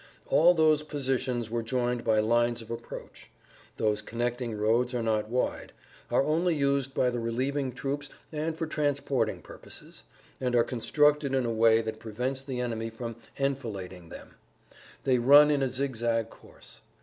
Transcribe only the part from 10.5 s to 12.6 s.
are constructed in a way that prevents